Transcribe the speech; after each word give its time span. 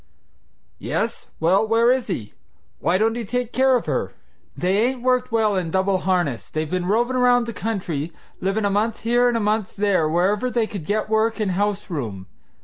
"Yes; 0.79 1.27
well, 1.39 1.67
where 1.67 1.91
is 1.91 2.07
he? 2.07 2.33
Why 2.79 2.97
don't 2.97 3.13
he 3.13 3.23
take 3.23 3.53
care 3.53 3.75
of 3.75 3.85
her?" 3.85 4.13
"They 4.57 4.79
ain't 4.81 5.03
worked 5.03 5.31
well 5.31 5.55
in 5.55 5.69
double 5.69 5.99
harness. 5.99 6.49
They've 6.49 6.67
been 6.71 6.87
rovin' 6.87 7.17
round 7.17 7.45
the 7.45 7.53
country, 7.53 8.11
livin' 8.39 8.65
a 8.65 8.71
month 8.71 9.01
here 9.01 9.27
and 9.27 9.37
a 9.37 9.39
month 9.39 9.75
there 9.75 10.09
wherever 10.09 10.49
they 10.49 10.65
could 10.65 10.87
get 10.87 11.07
work 11.07 11.39
and 11.39 11.51
house 11.51 11.91
room. 11.91 12.25